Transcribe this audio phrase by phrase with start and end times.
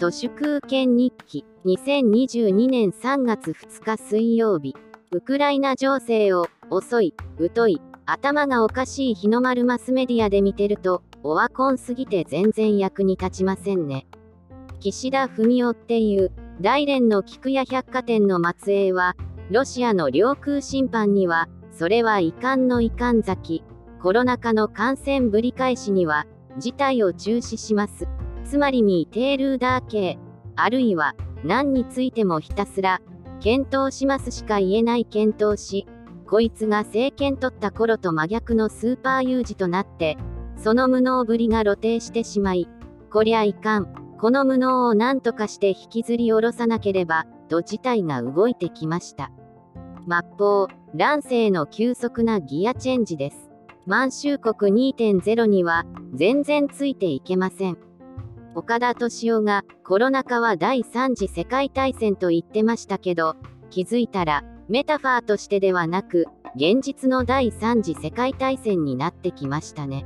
[0.00, 4.74] 都市空権日記2022年3月2日水曜日。
[5.12, 7.12] ウクライナ情勢を遅い
[7.54, 14.06] 疎い頭がおかしい日の丸マスメディアで見てるとオワコンすぎて全然役に立ちませんね。
[14.78, 16.32] 岸田文雄っていう
[16.62, 19.16] 大連の菊屋百貨店の末裔は
[19.50, 23.64] ロシアの領空侵犯にはそれは遺憾の遺憾咲き。
[24.00, 26.24] コロナ禍の感染ぶり返しには
[26.56, 28.08] 事態を中止します。
[28.44, 30.18] つまりミーテールーダー系
[30.56, 33.00] あるいは何についてもひたすら
[33.40, 35.86] 検討しますしか言えない検討し
[36.26, 40.16] こいつが政権取った頃と真逆のスーパー有事となって
[40.56, 42.68] その無能ぶりが露呈してしまい
[43.10, 44.00] こりゃいかん。
[44.20, 49.32] この無能を何とかして引きずり下ろさなければと事態が動いてきました。
[50.06, 53.50] 末法乱世の急速なギアチェンジです。
[53.86, 57.78] 満州国2.0には全然ついていけません。
[58.54, 63.36] 岡田敏夫がコロナ禍は第3次世界大戦と言ってましたけど
[63.70, 66.26] 気づいたらメタファーとしてではなく
[66.56, 70.04] 現実の第3次世界大戦になってきましたね。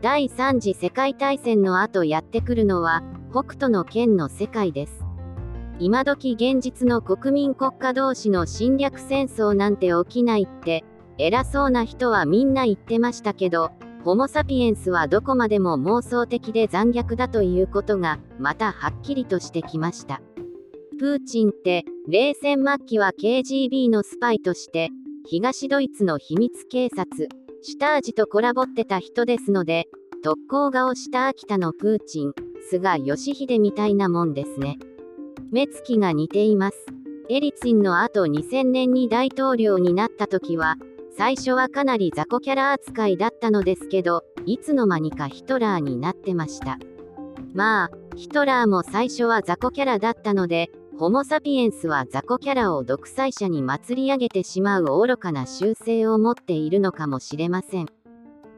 [0.00, 5.04] 第3次世界大戦の後やってくるのは北斗の剣の世界です。
[5.78, 10.84] 今時現実の国民国家同士の侵略戦争なんて起きないって
[11.18, 13.72] 偉そうな人はみんな言ってましたけど
[14.04, 20.20] ホモ・サピエンスはどこまでも妄想的で残虐だということがまたはっきりとしてきました。
[20.98, 24.90] プーチンって冷戦末期は KGB のスパイとして
[25.26, 27.28] 東ドイツの秘密警察
[27.62, 29.86] シュタージとコラボってた人ですので
[30.24, 32.32] 特攻顔した秋田のプーチン
[32.70, 34.78] 菅義偉みたいなもんですね。
[35.50, 36.86] 目つきが似ています。
[37.30, 40.76] エリツィンの後2000年に大統領になった時は
[41.16, 46.78] 最初はかなり雑魚キャラ扱いだったのですけど、いつの間にかヒトラーになってました。
[47.54, 57.86] まあ、ヒトラーも最初は雑魚キャラだったので、ホモ・サピエンスは雑魚キャラを独裁者に祭り上げてしまう愚かな習性を持っているのかもしれません。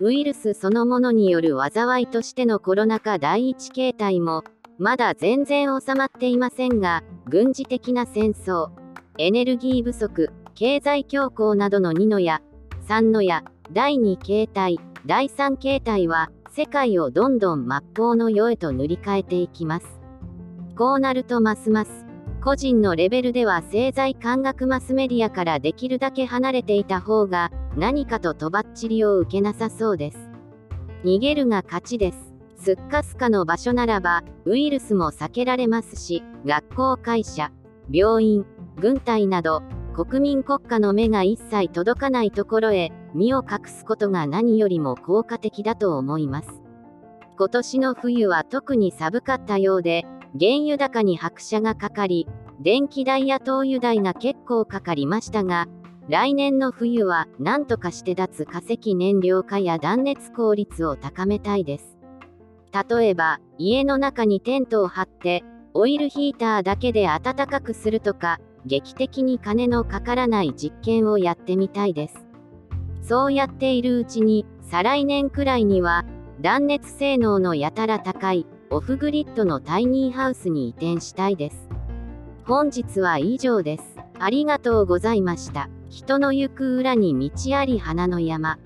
[0.00, 4.44] ウイルスそのものによる災いとしてのコロナ禍第一形態も、
[4.78, 8.70] まだ全然収まっていませんが、軍事的な戦争、
[9.18, 12.42] エネルギー不足、経済恐慌などの2の矢、
[12.88, 20.00] 3の矢、第2形態、第3形態は、世界をどんどん末法の世へと塗り替えていきます。
[20.76, 22.04] こうなるとますます、
[22.44, 30.18] 個人のレベルでは政財感覚マスメディアからできるだけ離れていた方が、何かととばっちりを受けなさそうです。
[31.02, 32.32] 逃げるが勝ちです。
[32.56, 37.50] すっかすかの場所ならば、ウイルスも避けられますし、学校会社、
[37.90, 38.44] 病院、
[38.76, 39.62] 軍隊など、
[39.94, 46.62] 国民国家の目が一切届かないところへ身を隠すことが何よりも効果的だと思います。
[47.38, 50.04] 今年の冬は特に寒かったようで、
[50.38, 52.26] 原油高に拍車がかかり、
[52.60, 55.66] 電気代や灯油代が結構かかりましたが、
[56.08, 61.98] 来年の冬は何とかして脱化石燃料化や断熱効率を高めたいです。
[62.88, 72.26] 例えば、家の中にテントを張って、オイルヒーターだけで暖かくするとか、劇的に金のかからない実験をやってみたいです。
[73.02, 76.04] そうやっているうちに、再来年くらいには、
[76.40, 81.68] 断熱性能のやたら高い、オフグリッドのタイニーハウスに移転したいです。
[82.44, 83.96] 本日は以上です。
[84.18, 85.68] ありがとうございました。
[85.88, 88.58] 人の行く裏に道あり花の山。